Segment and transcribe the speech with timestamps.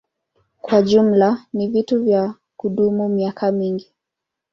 [0.61, 3.91] Kwa jumla ni vitu vya kudumu miaka mingi.